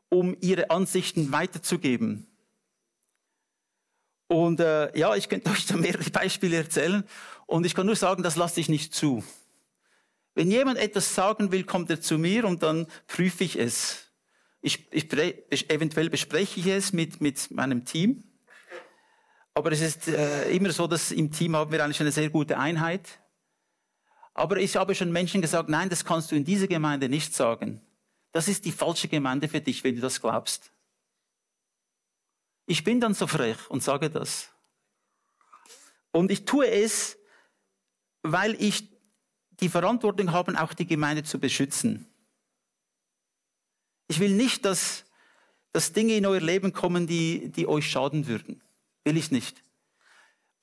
[0.10, 2.28] um ihre Ansichten weiterzugeben.
[4.28, 7.06] Und äh, ja, ich könnte euch da mehrere Beispiele erzählen.
[7.46, 9.24] Und ich kann nur sagen, das lasse ich nicht zu.
[10.34, 14.12] Wenn jemand etwas sagen will, kommt er zu mir und dann prüfe ich es.
[14.60, 15.10] Ich, ich,
[15.70, 18.26] eventuell bespreche ich es mit, mit meinem Team.
[19.54, 22.58] Aber es ist äh, immer so, dass im Team haben wir eigentlich eine sehr gute
[22.58, 23.22] Einheit.
[24.36, 27.82] Aber ich habe schon Menschen gesagt, nein, das kannst du in dieser Gemeinde nicht sagen.
[28.34, 30.72] Das ist die falsche Gemeinde für dich, wenn du das glaubst.
[32.68, 34.50] Ich bin dann so frech und sage das.
[36.12, 37.18] Und ich tue es,
[38.24, 38.90] weil ich
[39.62, 42.06] die Verantwortung habe, auch die Gemeinde zu beschützen.
[44.08, 45.06] Ich will nicht, dass,
[45.72, 48.62] dass Dinge in euer Leben kommen, die, die euch schaden würden.
[49.06, 49.64] Will ich nicht.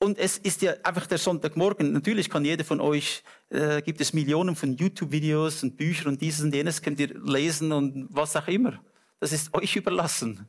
[0.03, 1.93] Und es ist ja einfach der Sonntagmorgen.
[1.93, 6.43] Natürlich kann jeder von euch, äh, gibt es Millionen von YouTube-Videos und Büchern und dieses
[6.43, 8.83] und jenes könnt ihr lesen und was auch immer.
[9.21, 10.45] Das ist euch überlassen.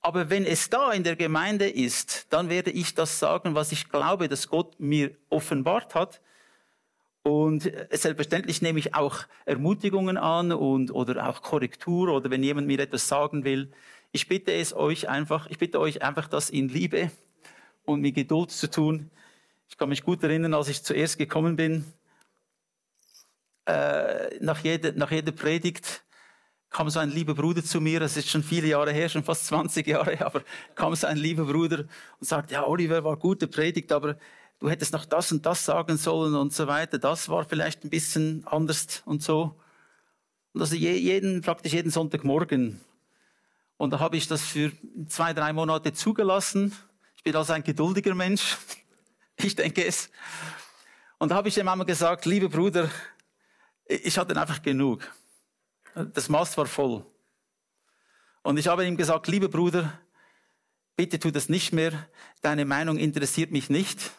[0.00, 3.88] Aber wenn es da in der Gemeinde ist, dann werde ich das sagen, was ich
[3.88, 6.20] glaube, dass Gott mir offenbart hat.
[7.24, 12.68] Und äh, selbstverständlich nehme ich auch Ermutigungen an und, oder auch Korrektur oder wenn jemand
[12.68, 13.72] mir etwas sagen will.
[14.12, 17.10] Ich bitte es euch einfach, ich bitte euch einfach, das in Liebe
[17.88, 19.10] und mit Geduld zu tun.
[19.68, 21.84] Ich kann mich gut erinnern, als ich zuerst gekommen bin,
[23.66, 26.04] äh, nach, jeder, nach jeder Predigt
[26.70, 29.46] kam so ein lieber Bruder zu mir, das ist schon viele Jahre her, schon fast
[29.46, 30.42] 20 Jahre, aber
[30.74, 31.80] kam so ein lieber Bruder
[32.20, 34.16] und sagt, ja, Oliver war gute Predigt, aber
[34.58, 36.98] du hättest noch das und das sagen sollen und so weiter.
[36.98, 39.54] Das war vielleicht ein bisschen anders und so.
[40.52, 42.80] Und also jeden, praktisch jeden Sonntagmorgen.
[43.76, 44.72] Und da habe ich das für
[45.08, 46.72] zwei, drei Monate zugelassen.
[47.28, 48.56] Bin also ein geduldiger Mensch.
[49.36, 50.10] Ich denke es.
[51.18, 52.90] Und da habe ich dem einmal gesagt, lieber Bruder,
[53.86, 55.02] ich hatte einfach genug.
[55.94, 57.04] Das Maß war voll.
[58.42, 60.00] Und ich habe ihm gesagt, lieber Bruder,
[60.96, 62.08] bitte tu das nicht mehr.
[62.40, 64.10] Deine Meinung interessiert mich nicht.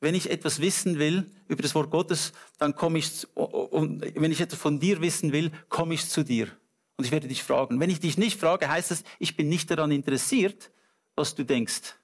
[0.00, 4.40] Wenn ich etwas wissen will über das Wort Gottes, dann komme ich, und wenn ich
[4.40, 6.48] etwas von dir wissen will, komme ich zu dir.
[6.96, 7.78] Und ich werde dich fragen.
[7.78, 10.72] Wenn ich dich nicht frage, heißt das, ich bin nicht daran interessiert,
[11.14, 11.94] was du denkst.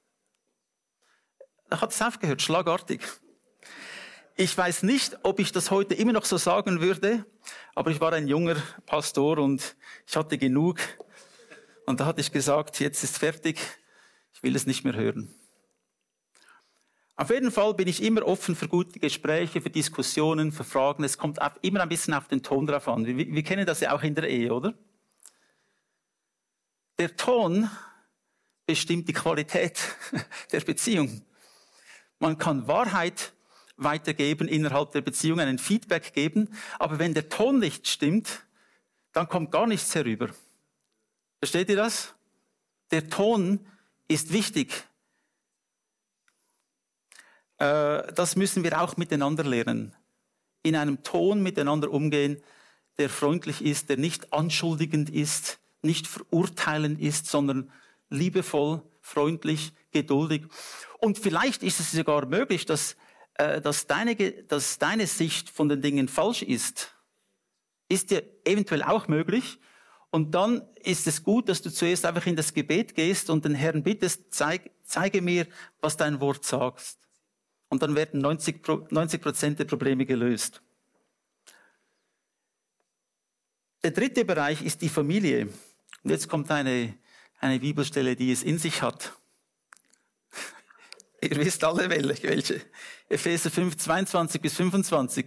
[1.74, 3.00] Da hat es aufgehört, schlagartig.
[4.37, 7.26] Ich weiß nicht, ob ich das heute immer noch so sagen würde,
[7.74, 8.54] aber ich war ein junger
[8.87, 9.74] Pastor und
[10.06, 10.78] ich hatte genug.
[11.84, 13.58] Und da hatte ich gesagt, jetzt ist fertig,
[14.34, 15.34] ich will es nicht mehr hören.
[17.16, 21.02] Auf jeden Fall bin ich immer offen für gute Gespräche, für Diskussionen, für Fragen.
[21.02, 23.04] Es kommt immer ein bisschen auf den Ton drauf an.
[23.04, 24.74] Wir, wir kennen das ja auch in der Ehe, oder?
[27.00, 27.68] Der Ton
[28.64, 29.80] bestimmt die Qualität
[30.52, 31.24] der Beziehung.
[32.24, 33.34] Man kann Wahrheit
[33.76, 36.48] weitergeben innerhalb der Beziehung, einen Feedback geben.
[36.78, 38.46] Aber wenn der Ton nicht stimmt,
[39.12, 40.30] dann kommt gar nichts herüber.
[41.38, 42.14] Versteht ihr das?
[42.92, 43.60] Der Ton
[44.08, 44.72] ist wichtig.
[47.58, 49.94] Äh, das müssen wir auch miteinander lernen.
[50.62, 52.42] In einem Ton miteinander umgehen,
[52.96, 57.70] der freundlich ist, der nicht anschuldigend ist, nicht verurteilend ist, sondern
[58.08, 60.46] liebevoll, freundlich, geduldig.
[60.98, 62.96] Und vielleicht ist es sogar möglich, dass
[63.34, 66.94] äh, dass, deine, dass deine Sicht von den Dingen falsch ist,
[67.88, 69.58] ist ja eventuell auch möglich.
[70.10, 73.54] Und dann ist es gut, dass du zuerst einfach in das Gebet gehst und den
[73.54, 75.46] Herrn bittest, zeig, zeige mir,
[75.80, 77.00] was dein Wort sagst.
[77.68, 78.62] Und dann werden 90
[79.20, 80.62] Prozent der Probleme gelöst.
[83.82, 85.48] Der dritte Bereich ist die Familie.
[86.04, 86.96] Und jetzt kommt eine,
[87.44, 89.12] eine Bibelstelle, die es in sich hat.
[91.20, 92.61] Ihr wisst alle welche.
[93.09, 95.26] Epheser 5, 22 bis 25.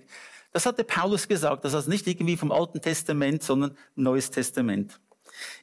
[0.52, 1.64] Das hatte Paulus gesagt.
[1.64, 5.00] Das heißt nicht irgendwie vom Alten Testament, sondern Neues Testament.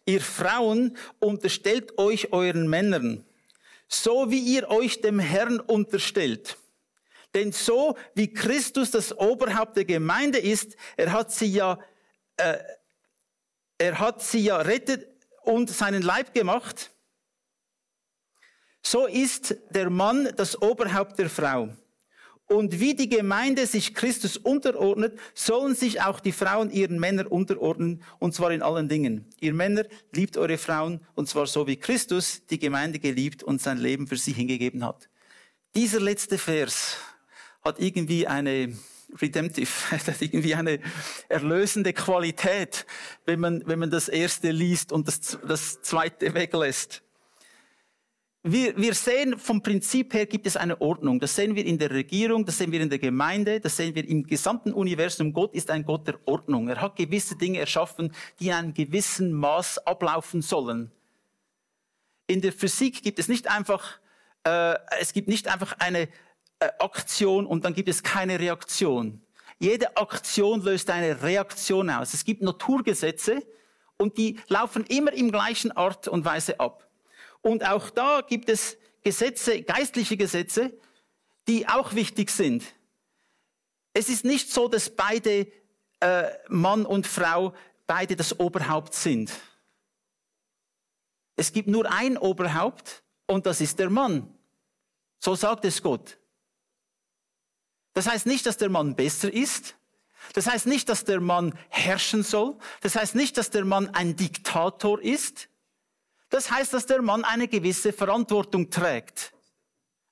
[0.06, 3.24] Ihr Frauen unterstellt euch euren Männern,
[3.88, 6.56] so wie ihr euch dem Herrn unterstellt.
[7.34, 11.80] Denn so wie Christus das Oberhaupt der Gemeinde ist, er hat sie ja,
[12.36, 12.58] äh,
[13.78, 15.13] er hat sie ja rettet
[15.44, 16.90] und seinen Leib gemacht,
[18.82, 21.70] so ist der Mann das Oberhaupt der Frau.
[22.46, 28.02] Und wie die Gemeinde sich Christus unterordnet, sollen sich auch die Frauen ihren Männern unterordnen,
[28.18, 29.24] und zwar in allen Dingen.
[29.40, 33.78] Ihr Männer liebt eure Frauen, und zwar so wie Christus die Gemeinde geliebt und sein
[33.78, 35.08] Leben für sie hingegeben hat.
[35.74, 36.98] Dieser letzte Vers
[37.62, 38.76] hat irgendwie eine
[39.20, 40.80] redemptive, hat irgendwie eine
[41.28, 42.86] erlösende Qualität,
[43.24, 47.02] wenn man, wenn man das erste liest und das, das zweite weglässt.
[48.46, 51.18] Wir, wir sehen vom Prinzip her gibt es eine Ordnung.
[51.18, 54.06] Das sehen wir in der Regierung, das sehen wir in der Gemeinde, das sehen wir
[54.06, 55.32] im gesamten Universum.
[55.32, 56.68] Gott ist ein Gott der Ordnung.
[56.68, 60.92] Er hat gewisse Dinge erschaffen, die in einem gewissen Maß ablaufen sollen.
[62.26, 63.98] In der Physik gibt es nicht einfach,
[64.46, 66.08] äh, es gibt nicht einfach eine
[66.80, 69.20] Aktion und dann gibt es keine Reaktion.
[69.58, 72.14] Jede Aktion löst eine Reaktion aus.
[72.14, 73.42] Es gibt Naturgesetze
[73.96, 76.88] und die laufen immer im gleichen Art und Weise ab.
[77.40, 80.72] Und auch da gibt es Gesetze, geistliche Gesetze,
[81.46, 82.64] die auch wichtig sind.
[83.92, 85.46] Es ist nicht so, dass beide
[86.00, 87.54] äh, Mann und Frau
[87.86, 89.30] beide das Oberhaupt sind.
[91.36, 94.32] Es gibt nur ein Oberhaupt und das ist der Mann.
[95.18, 96.18] So sagt es Gott.
[97.94, 99.76] Das heißt nicht, dass der Mann besser ist.
[100.32, 102.56] Das heißt nicht, dass der Mann herrschen soll.
[102.80, 105.48] Das heißt nicht, dass der Mann ein Diktator ist
[106.30, 109.32] Das heißt, dass der Mann eine gewisse Verantwortung trägt.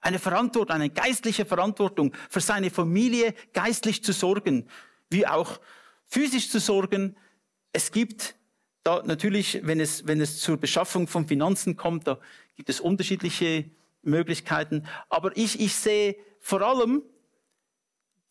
[0.01, 4.69] Eine Verantwortung, eine geistliche Verantwortung für seine Familie geistlich zu sorgen,
[5.11, 5.61] wie auch
[6.07, 7.17] physisch zu sorgen.
[7.73, 8.37] Es gibt
[8.85, 12.19] da natürlich, wenn es, wenn es zur Beschaffung von Finanzen kommt, da
[12.55, 13.71] gibt es unterschiedliche
[14.03, 14.87] Möglichkeiten.
[15.09, 17.03] Aber ich, ich sehe vor allem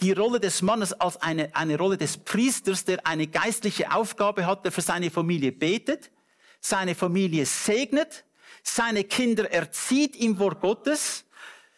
[0.02, 4.66] die Rolle des Mannes als eine, eine Rolle des Priesters, der eine geistliche Aufgabe hat,
[4.66, 6.12] der für seine Familie betet,
[6.60, 8.26] seine Familie segnet,
[8.64, 11.26] seine Kinder erzieht im Wort Gottes,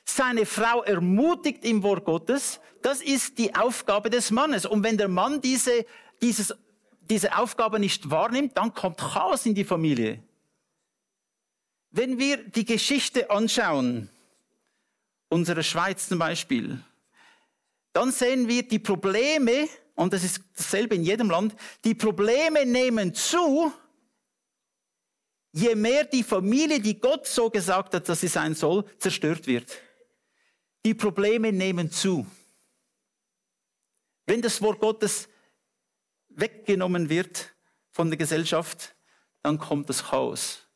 [0.05, 2.59] seine Frau ermutigt im Wort Gottes.
[2.81, 4.65] Das ist die Aufgabe des Mannes.
[4.65, 5.85] Und wenn der Mann diese,
[6.21, 6.53] dieses,
[7.01, 10.21] diese Aufgabe nicht wahrnimmt, dann kommt Chaos in die Familie.
[11.91, 14.09] Wenn wir die Geschichte anschauen,
[15.29, 16.83] unsere Schweiz zum Beispiel,
[17.93, 23.13] dann sehen wir die Probleme, und das ist dasselbe in jedem Land, die Probleme nehmen
[23.13, 23.71] zu,
[25.51, 29.77] je mehr die Familie, die Gott so gesagt hat, dass sie sein soll, zerstört wird.
[30.83, 32.25] Die Probleme nehmen zu.
[34.25, 35.29] Wenn das Wort Gottes
[36.29, 37.53] weggenommen wird
[37.91, 38.95] von der Gesellschaft,
[39.43, 40.67] dann kommt das Chaos.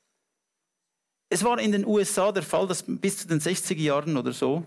[1.29, 4.65] Es war in den USA der Fall, dass bis zu den 60er Jahren oder so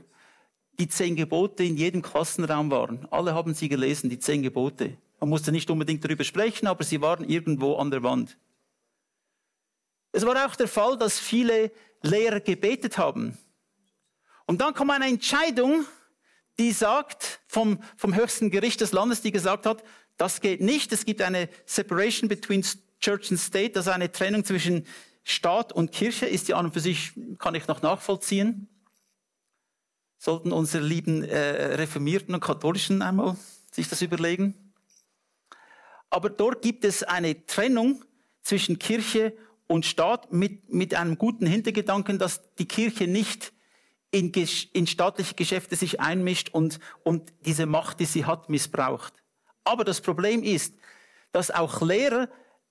[0.80, 3.06] die zehn Gebote in jedem Klassenraum waren.
[3.10, 4.96] Alle haben sie gelesen, die zehn Gebote.
[5.20, 8.38] Man musste nicht unbedingt darüber sprechen, aber sie waren irgendwo an der Wand.
[10.12, 11.70] Es war auch der Fall, dass viele
[12.02, 13.36] Lehrer gebetet haben.
[14.46, 15.84] Und dann kam eine Entscheidung,
[16.58, 19.84] die sagt, vom, vom höchsten Gericht des Landes, die gesagt hat,
[20.16, 20.92] das geht nicht.
[20.92, 22.64] Es gibt eine Separation between
[23.00, 24.86] Church and State, also eine Trennung zwischen
[25.24, 28.66] Staat und Kirche, ist ja an und für sich, kann ich noch nachvollziehen
[30.20, 33.36] sollten unsere lieben äh, Reformierten und Katholischen einmal
[33.72, 34.54] sich das überlegen.
[36.10, 38.04] Aber dort gibt es eine Trennung
[38.42, 39.32] zwischen Kirche
[39.66, 43.52] und Staat mit, mit einem guten Hintergedanken, dass die Kirche nicht
[44.10, 44.30] in,
[44.72, 49.14] in staatliche Geschäfte sich einmischt und, und diese Macht, die sie hat, missbraucht.
[49.64, 50.74] Aber das Problem ist,
[51.32, 52.28] dass auch Lehrer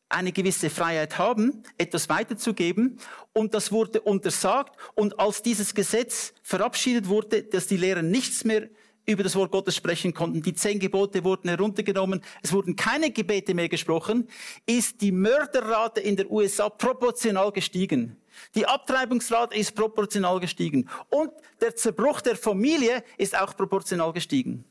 [0.09, 2.99] eine gewisse Freiheit haben, etwas weiterzugeben.
[3.33, 4.75] Und das wurde untersagt.
[4.95, 8.69] Und als dieses Gesetz verabschiedet wurde, dass die Lehrer nichts mehr
[9.05, 13.55] über das Wort Gottes sprechen konnten, die zehn Gebote wurden heruntergenommen, es wurden keine Gebete
[13.55, 14.27] mehr gesprochen,
[14.67, 18.17] ist die Mörderrate in der USA proportional gestiegen.
[18.53, 20.87] Die Abtreibungsrate ist proportional gestiegen.
[21.09, 24.63] Und der Zerbruch der Familie ist auch proportional gestiegen.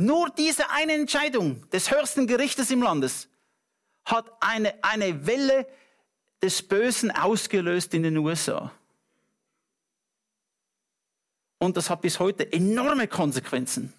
[0.00, 3.28] Nur diese eine Entscheidung des höchsten Gerichtes im Landes
[4.06, 5.66] hat eine, eine Welle
[6.40, 8.72] des Bösen ausgelöst in den USA.
[11.58, 13.92] Und das hat bis heute enorme Konsequenzen.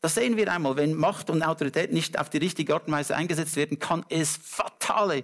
[0.00, 3.14] Das sehen wir einmal, wenn Macht und Autorität nicht auf die richtige Art und Weise
[3.14, 5.22] eingesetzt werden, kann es fatale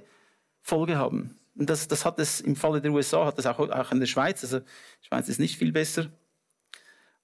[0.62, 1.36] Folge haben.
[1.56, 4.06] Und das, das hat es im Falle der USA, hat es auch, auch in der
[4.06, 4.44] Schweiz.
[4.44, 6.12] Also, die Schweiz ist nicht viel besser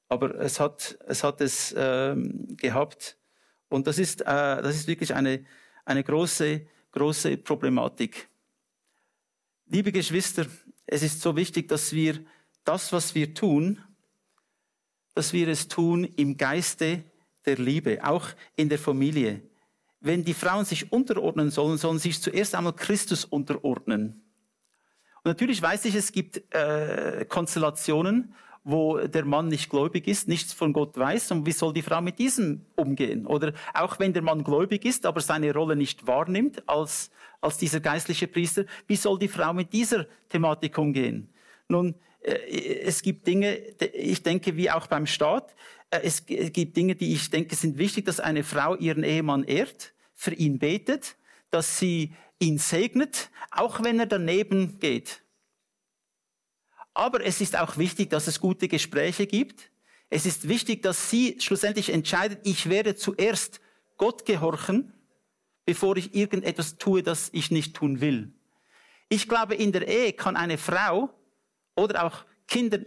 [0.09, 3.17] aber es hat es, hat es ähm, gehabt.
[3.69, 5.45] Und das ist, äh, das ist wirklich eine,
[5.85, 8.29] eine große, große Problematik.
[9.67, 10.47] Liebe Geschwister,
[10.87, 12.25] es ist so wichtig, dass wir
[12.65, 13.81] das, was wir tun,
[15.15, 17.03] dass wir es tun im Geiste
[17.45, 19.43] der Liebe, auch in der Familie.
[20.01, 24.23] Wenn die Frauen sich unterordnen sollen, sollen sie sich zuerst einmal Christus unterordnen.
[25.17, 28.35] Und natürlich weiß ich, es gibt äh, Konstellationen,
[28.69, 32.01] wo der Mann nicht gläubig ist, nichts von Gott weiß und wie soll die Frau
[32.01, 33.25] mit diesem umgehen?
[33.25, 37.79] Oder auch wenn der Mann gläubig ist, aber seine Rolle nicht wahrnimmt als, als dieser
[37.79, 41.29] geistliche Priester, wie soll die Frau mit dieser Thematik umgehen?
[41.69, 42.33] Nun, äh,
[42.83, 43.57] es gibt Dinge,
[43.93, 45.55] ich denke, wie auch beim Staat,
[45.91, 49.93] äh, es gibt Dinge, die ich denke, sind wichtig, dass eine Frau ihren Ehemann ehrt,
[50.17, 51.15] für ihn betet,
[51.53, 55.23] dass sie ihn segnet, auch wenn er daneben geht.
[56.97, 59.71] Aber es ist auch wichtig, dass es gute Gespräche gibt.
[60.09, 63.61] Es ist wichtig, dass sie schlussendlich entscheidet, ich werde zuerst
[63.99, 64.95] Gott gehorchen,
[65.67, 68.33] bevor ich irgendetwas tue, das ich nicht tun will.
[69.11, 71.11] Ich glaube, in der Ehe kann eine Frau
[71.75, 72.79] oder auch Kinder,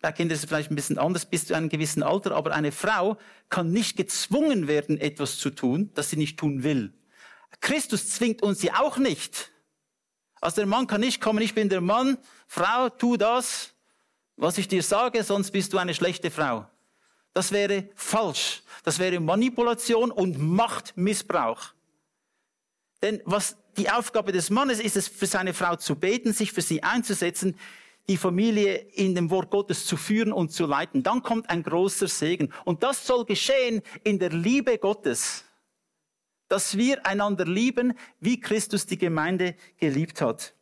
[0.00, 2.72] bei Kindern ist es vielleicht ein bisschen anders bis zu einem gewissen Alter, aber eine
[2.72, 3.18] Frau
[3.48, 6.92] kann nicht gezwungen werden, etwas zu tun, das sie nicht tun will.
[7.60, 9.51] Christus zwingt uns ja auch nicht.
[10.42, 12.18] Also der Mann kann nicht kommen, ich bin der Mann,
[12.48, 13.72] Frau, tu das,
[14.36, 16.66] was ich dir sage, sonst bist du eine schlechte Frau.
[17.32, 18.62] Das wäre falsch.
[18.82, 21.72] Das wäre Manipulation und Machtmissbrauch.
[23.02, 26.60] Denn was die Aufgabe des Mannes ist, es für seine Frau zu beten, sich für
[26.60, 27.56] sie einzusetzen,
[28.08, 31.04] die Familie in dem Wort Gottes zu führen und zu leiten.
[31.04, 32.52] Dann kommt ein großer Segen.
[32.64, 35.44] Und das soll geschehen in der Liebe Gottes.
[36.52, 40.52] Dass wir einander lieben, wie Christus die Gemeinde geliebt hat.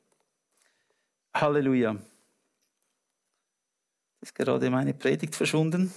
[1.34, 1.96] Halleluja.
[4.20, 5.92] Ist gerade meine Predigt verschwunden.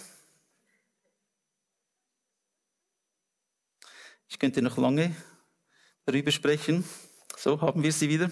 [4.28, 5.16] Ich könnte noch lange
[6.06, 6.84] darüber sprechen.
[7.38, 8.32] So haben wir sie wieder.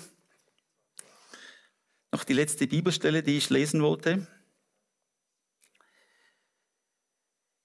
[2.12, 4.26] Noch die letzte Bibelstelle, die ich lesen wollte.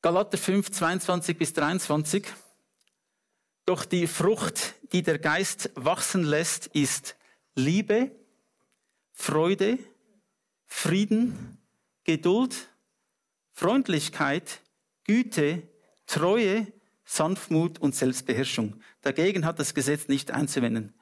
[0.03, 2.27] Galater 5, 22 bis 23.
[3.67, 7.17] Doch die Frucht, die der Geist wachsen lässt, ist
[7.57, 8.13] Liebe,
[9.13, 9.79] Freude,
[10.67, 11.59] Frieden,
[12.05, 12.69] Geduld,
[13.53, 14.61] Freundlichkeit,
[15.03, 15.63] Güte,
[16.07, 16.73] Treue,
[17.05, 18.81] Sanftmut und Selbstbeherrschung.
[19.01, 20.95] Dagegen hat das Gesetz nicht einzuwenden.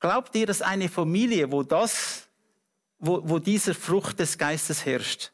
[0.00, 2.28] Glaubt ihr, dass eine Familie, wo das,
[2.98, 5.32] wo, wo dieser Frucht des Geistes herrscht,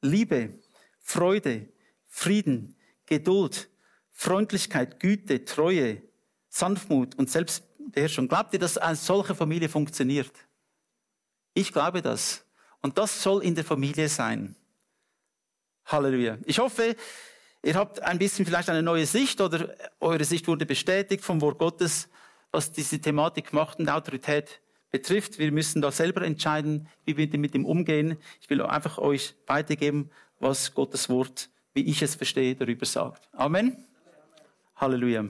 [0.00, 0.54] Liebe,
[1.00, 1.68] Freude,
[2.06, 3.67] Frieden, Geduld,
[4.20, 6.02] Freundlichkeit, Güte, Treue,
[6.48, 8.26] Sanftmut und Selbstbeherrschung.
[8.26, 10.32] Glaubt ihr, dass eine solche Familie funktioniert?
[11.54, 12.44] Ich glaube das.
[12.82, 14.56] Und das soll in der Familie sein.
[15.84, 16.38] Halleluja.
[16.46, 16.96] Ich hoffe,
[17.62, 21.60] ihr habt ein bisschen vielleicht eine neue Sicht oder eure Sicht wurde bestätigt vom Wort
[21.60, 22.08] Gottes,
[22.50, 24.60] was diese Thematik Macht und Autorität
[24.90, 25.38] betrifft.
[25.38, 28.18] Wir müssen da selber entscheiden, wie wir mit dem umgehen.
[28.40, 30.10] Ich will einfach euch weitergeben,
[30.40, 33.28] was Gottes Wort wie ich es verstehe, darüber sagt.
[33.32, 33.87] Amen.
[34.78, 35.24] Halleluja.